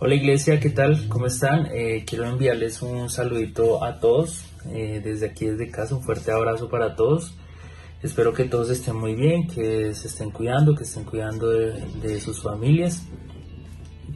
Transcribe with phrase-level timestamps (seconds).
[0.00, 1.08] Hola iglesia, ¿qué tal?
[1.08, 1.66] ¿Cómo están?
[1.72, 6.68] Eh, quiero enviarles un saludito a todos, eh, desde aquí, desde casa, un fuerte abrazo
[6.68, 7.34] para todos.
[8.00, 12.40] Espero que todos estén muy bien, que se estén cuidando, que estén cuidando de, sus
[12.40, 13.08] familias,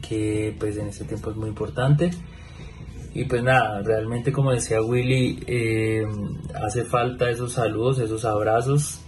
[0.07, 2.11] que pues en este tiempo es muy importante.
[3.13, 6.07] Y pues nada, realmente como decía Willy, eh,
[6.63, 9.01] hace falta esos saludos, esos abrazos,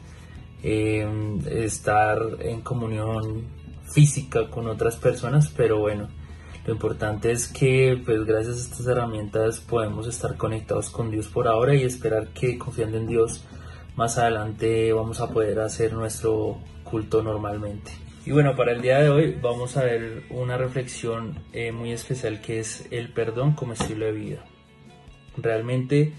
[0.61, 3.45] estar en comunión
[3.85, 6.09] física con otras personas, pero bueno,
[6.65, 11.47] lo importante es que pues gracias a estas herramientas podemos estar conectados con Dios por
[11.47, 13.43] ahora y esperar que confiando en Dios
[13.95, 17.91] más adelante vamos a poder hacer nuestro culto normalmente.
[18.25, 22.41] Y bueno, para el día de hoy vamos a ver una reflexión eh, muy especial
[22.41, 24.43] que es el perdón como estilo de vida.
[25.37, 26.13] Realmente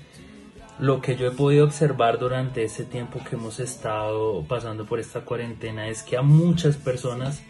[0.79, 5.23] lo que yo he podido observar durante ese tiempo que hemos estado pasando por esta
[5.23, 7.43] cuarentena es que a muchas personas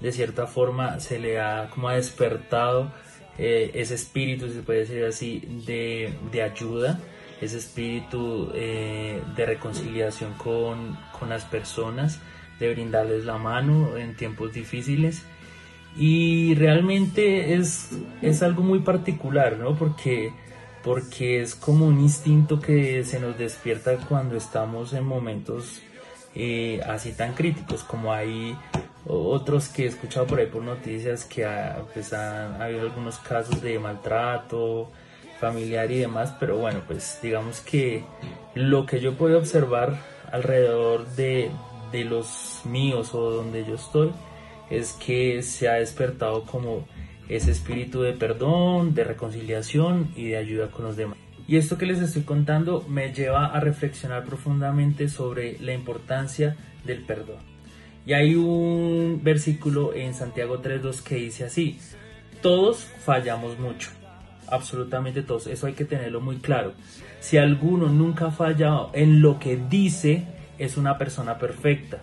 [0.00, 2.90] de cierta forma se le ha como despertado
[3.38, 6.98] eh, ese espíritu, si se puede decir así, de, ayuda,
[7.40, 10.98] ese espíritu eh, de reconciliación con,
[11.28, 12.20] las personas,
[12.58, 15.22] de brindarles la mano en tiempos difíciles.
[15.98, 17.90] Y realmente es,
[18.22, 19.76] es algo muy particular, ¿no?
[19.76, 20.32] Porque,
[20.82, 25.80] porque es como un instinto que se nos despierta cuando estamos en momentos
[26.34, 28.56] eh, así tan críticos, como hay
[29.06, 33.60] otros que he escuchado por ahí por noticias que ha, pues han habido algunos casos
[33.62, 34.90] de maltrato
[35.40, 38.04] familiar y demás, pero bueno, pues digamos que
[38.54, 39.98] lo que yo puedo observar
[40.32, 41.50] alrededor de,
[41.92, 44.12] de los míos o donde yo estoy
[44.70, 46.86] es que se ha despertado como
[47.28, 51.18] ese espíritu de perdón, de reconciliación y de ayuda con los demás.
[51.48, 57.04] Y esto que les estoy contando me lleva a reflexionar profundamente sobre la importancia del
[57.04, 57.55] perdón.
[58.06, 61.80] Y hay un versículo en Santiago 3.2 que dice así,
[62.40, 63.90] todos fallamos mucho,
[64.46, 66.72] absolutamente todos, eso hay que tenerlo muy claro.
[67.18, 70.24] Si alguno nunca ha fallado en lo que dice,
[70.58, 72.00] es una persona perfecta.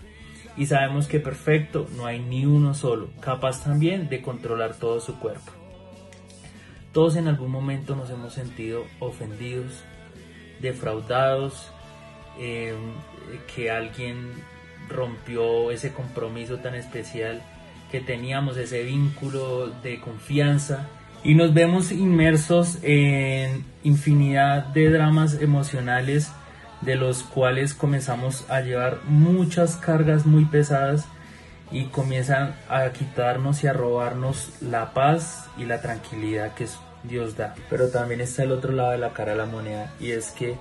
[0.58, 5.18] Y sabemos que perfecto no hay ni uno solo, capaz también de controlar todo su
[5.20, 5.54] cuerpo.
[6.92, 9.84] Todos en algún momento nos hemos sentido ofendidos,
[10.60, 11.72] defraudados,
[12.38, 12.76] eh,
[13.56, 14.34] que alguien
[14.90, 17.42] rompió ese compromiso tan especial
[17.92, 20.88] que teníamos, ese vínculo de confianza.
[21.24, 26.32] Y nos vemos inmersos en infinidad de dramas emocionales
[26.82, 31.06] de los cuales comenzamos a llevar muchas cargas muy pesadas
[31.72, 36.68] y comienzan a quitarnos y a robarnos la paz y la tranquilidad que
[37.04, 37.56] Dios da.
[37.70, 40.56] Pero también está el otro lado de la cara de la moneda y es que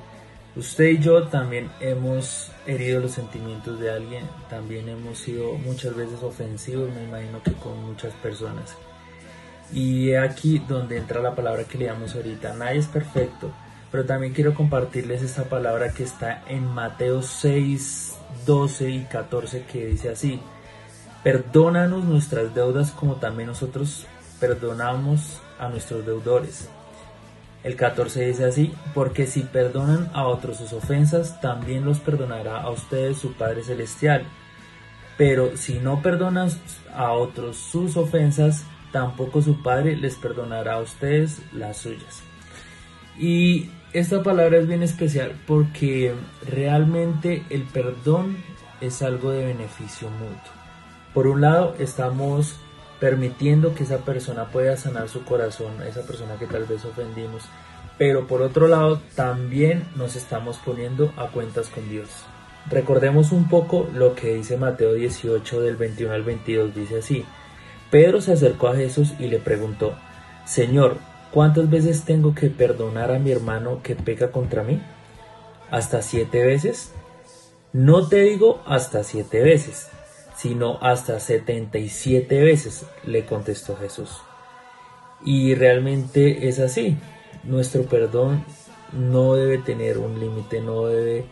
[0.54, 6.22] Usted y yo también hemos herido los sentimientos de alguien, también hemos sido muchas veces
[6.22, 8.76] ofensivos, me imagino que con muchas personas.
[9.72, 13.50] Y aquí donde entra la palabra que leíamos ahorita, nadie es perfecto,
[13.90, 19.86] pero también quiero compartirles esta palabra que está en Mateo 6, 12 y 14 que
[19.86, 20.38] dice así,
[21.24, 24.06] perdónanos nuestras deudas como también nosotros
[24.38, 26.68] perdonamos a nuestros deudores
[27.64, 32.70] el 14 dice así, porque si perdonan a otros sus ofensas, también los perdonará a
[32.70, 34.24] ustedes su Padre Celestial.
[35.16, 36.50] Pero si no perdonan
[36.94, 42.22] a otros sus ofensas, tampoco su Padre les perdonará a ustedes las suyas.
[43.18, 46.14] Y esta palabra es bien especial porque
[46.48, 48.38] realmente el perdón
[48.80, 50.52] es algo de beneficio mutuo.
[51.14, 52.56] Por un lado, estamos
[53.02, 57.42] permitiendo que esa persona pueda sanar su corazón, esa persona que tal vez ofendimos.
[57.98, 62.08] Pero por otro lado, también nos estamos poniendo a cuentas con Dios.
[62.70, 67.24] Recordemos un poco lo que dice Mateo 18 del 21 al 22, dice así.
[67.90, 69.96] Pedro se acercó a Jesús y le preguntó,
[70.44, 70.98] Señor,
[71.32, 74.80] ¿cuántas veces tengo que perdonar a mi hermano que peca contra mí?
[75.72, 76.92] ¿Hasta siete veces?
[77.72, 79.88] No te digo hasta siete veces,
[80.42, 84.10] sino hasta 77 veces, le contestó Jesús.
[85.24, 86.96] Y realmente es así.
[87.44, 88.44] Nuestro perdón
[88.92, 91.26] no debe tener un límite, no debe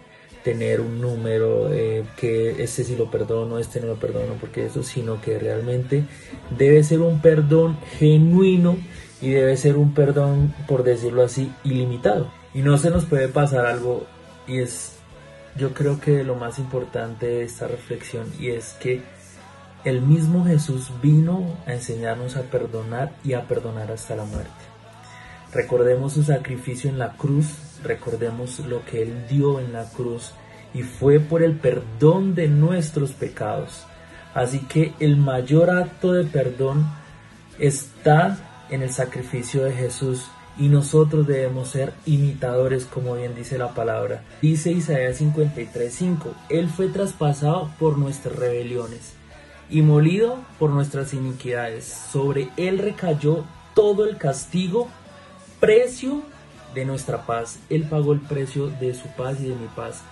[0.44, 4.84] tener un número eh, que este sí lo perdono, este no lo perdono, porque eso,
[4.84, 6.04] sino que realmente
[6.56, 8.78] debe ser un perdón genuino
[9.20, 12.30] y debe ser un perdón, por decirlo así, ilimitado.
[12.54, 14.06] Y no se nos puede pasar algo
[14.46, 14.99] y es
[15.60, 19.02] yo creo que lo más importante de esta reflexión y es que
[19.84, 24.50] el mismo Jesús vino a enseñarnos a perdonar y a perdonar hasta la muerte.
[25.52, 27.44] Recordemos su sacrificio en la cruz,
[27.82, 30.32] recordemos lo que Él dio en la cruz
[30.72, 33.84] y fue por el perdón de nuestros pecados.
[34.32, 36.86] Así que el mayor acto de perdón
[37.58, 40.24] está en el sacrificio de Jesús
[40.58, 44.22] y nosotros debemos ser imitadores, como bien dice la palabra.
[44.42, 49.14] Dice Isaías 53:5, Él fue traspasado por nuestras rebeliones
[49.70, 51.84] y molido por nuestras iniquidades.
[51.84, 53.44] Sobre Él recayó
[53.74, 54.88] todo el castigo,
[55.60, 56.22] precio
[56.74, 57.58] de nuestra paz.
[57.70, 60.02] Él pagó el precio de su paz y de mi paz.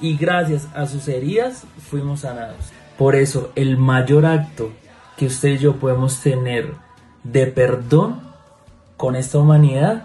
[0.00, 2.72] Y gracias a sus heridas fuimos sanados.
[2.98, 4.70] Por eso, el mayor acto
[5.16, 6.74] que usted y yo podemos tener
[7.22, 8.33] de perdón
[8.96, 10.04] con esta humanidad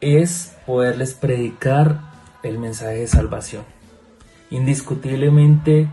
[0.00, 2.00] es poderles predicar
[2.42, 3.64] el mensaje de salvación.
[4.50, 5.88] Indiscutiblemente,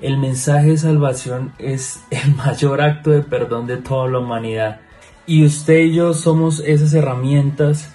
[0.00, 4.80] el mensaje de salvación es el mayor acto de perdón de toda la humanidad.
[5.26, 7.90] Y usted y yo somos esas herramientas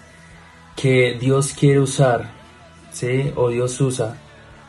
[0.76, 2.30] que Dios quiere usar,
[2.92, 3.32] ¿sí?
[3.36, 4.18] O Dios usa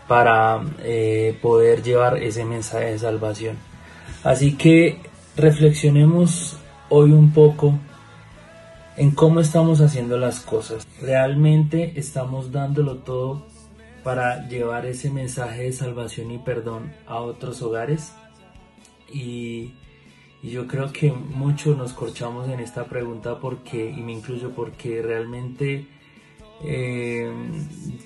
[0.08, 3.56] para eh, poder llevar ese mensaje de salvación.
[4.22, 5.00] Así que
[5.36, 6.56] reflexionemos
[6.88, 7.74] hoy un poco
[8.96, 10.86] en cómo estamos haciendo las cosas.
[11.00, 13.46] ¿Realmente estamos dándolo todo
[14.02, 18.12] para llevar ese mensaje de salvación y perdón a otros hogares?
[19.12, 19.74] Y,
[20.42, 25.86] yo creo que muchos nos corchamos en esta pregunta porque, y me incluyo porque realmente
[26.62, 27.32] eh,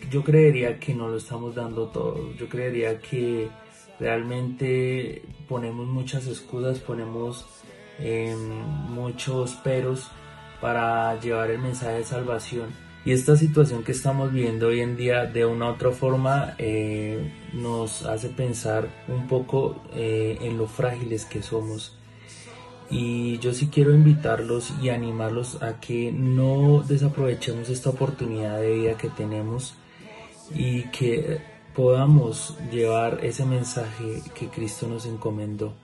[0.08, 2.32] yo creería que no lo estamos dando todo.
[2.34, 3.50] Yo creería que
[3.99, 7.44] realmente ponemos muchas excusas, ponemos
[7.99, 8.37] eh,
[8.88, 10.08] muchos peros
[10.60, 12.88] para llevar el mensaje de salvación.
[13.05, 17.32] Y esta situación que estamos viendo hoy en día de una u otra forma eh,
[17.55, 21.96] nos hace pensar un poco eh, en lo frágiles que somos.
[22.90, 28.99] Y yo sí quiero invitarlos y animarlos a que no desaprovechemos esta oportunidad de vida
[28.99, 29.75] que tenemos
[30.55, 31.38] y que
[31.75, 35.75] podamos llevar ese mensaje que Cristo nos encomendó.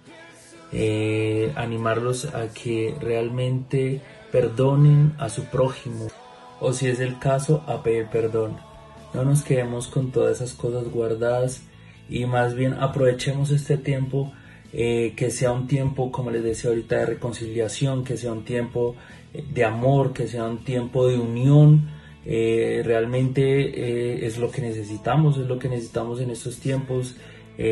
[0.72, 4.00] Eh, animarlos a que realmente
[4.34, 6.08] perdonen a su prójimo
[6.58, 8.56] o si es el caso a pedir perdón.
[9.14, 11.62] No nos quedemos con todas esas cosas guardadas
[12.08, 14.32] y más bien aprovechemos este tiempo
[14.72, 18.96] eh, que sea un tiempo, como les decía ahorita, de reconciliación, que sea un tiempo
[19.32, 21.90] eh, de amor, que sea un tiempo de unión.
[22.26, 27.14] Eh, realmente es lo que necesitamos, es lo que necesitamos en estos tiempos.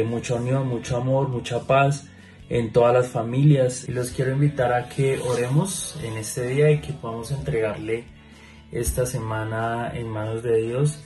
[0.06, 2.06] mucha unión, mucho amor, mucha paz
[2.52, 3.88] en todas las familias.
[3.88, 8.04] Y los quiero invitar a que oremos en este día y que podamos entregarle
[8.70, 11.02] esta semana en manos de Dios.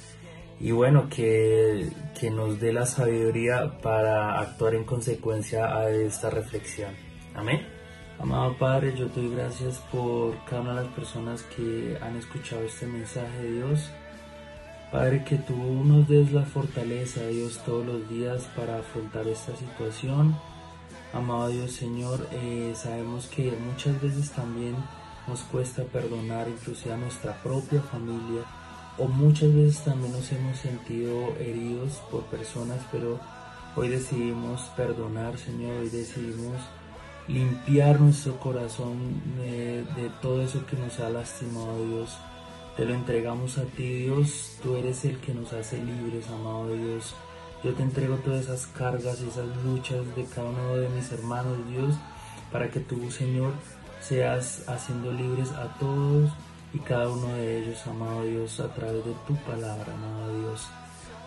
[0.59, 1.89] Y bueno, que,
[2.19, 6.91] que nos dé la sabiduría para actuar en consecuencia a esta reflexión.
[7.35, 7.65] Amén.
[8.19, 12.63] Amado Padre, yo te doy gracias por cada una de las personas que han escuchado
[12.63, 13.91] este mensaje de Dios.
[14.91, 15.55] Padre, que tú
[15.85, 20.35] nos des la fortaleza, Dios, todos los días para afrontar esta situación
[21.17, 24.77] Amado Dios Señor, eh, sabemos que muchas veces también
[25.27, 28.43] nos cuesta perdonar inclusive a nuestra propia familia
[28.99, 33.19] o muchas veces también nos hemos sentido heridos por personas, pero
[33.77, 36.61] hoy decidimos perdonar Señor, hoy decidimos
[37.29, 42.15] limpiar nuestro corazón de, de todo eso que nos ha lastimado Dios.
[42.77, 47.15] Te lo entregamos a ti Dios, tú eres el que nos hace libres, amado Dios.
[47.67, 51.59] Yo te entrego todas esas cargas, y esas luchas de cada uno de mis hermanos,
[51.69, 51.97] Dios,
[52.53, 53.55] para que tú, Señor,
[54.01, 56.31] seas haciendo libres a todos
[56.73, 60.69] y cada uno de ellos, amado Dios, a través de tu palabra, amado Dios.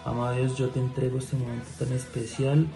[0.06, 2.68] Amado Dios, yo te entrego este momento tan especial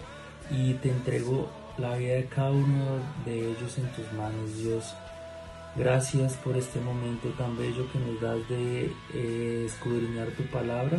[0.50, 2.84] y te entrego la vida de cada uno
[3.24, 4.94] de ellos en tus manos, Dios.
[5.74, 10.98] Gracias por este momento tan bello que nos das de eh, escudriñar tu palabra.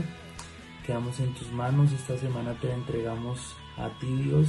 [0.86, 4.48] Quedamos en tus manos, esta semana te entregamos a ti Dios,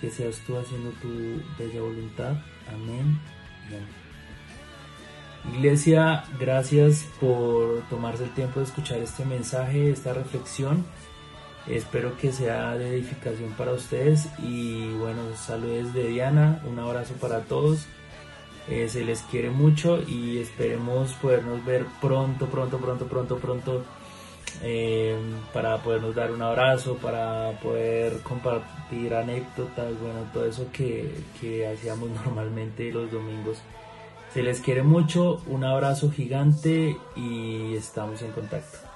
[0.00, 1.08] que seas tú haciendo tu
[1.58, 2.36] bella voluntad.
[2.68, 3.18] Amén.
[5.54, 10.84] Iglesia, gracias por tomarse el tiempo de escuchar este mensaje, esta reflexión.
[11.66, 17.40] Espero que sea de edificación para ustedes y bueno, saludos de Diana, un abrazo para
[17.40, 17.86] todos.
[18.68, 23.84] Eh, se les quiere mucho y esperemos podernos ver pronto, pronto, pronto, pronto, pronto
[24.62, 25.16] eh,
[25.52, 32.10] para podernos dar un abrazo, para poder compartir anécdotas, bueno, todo eso que, que hacíamos
[32.24, 33.58] normalmente los domingos.
[34.32, 38.91] Se les quiere mucho, un abrazo gigante y estamos en contacto.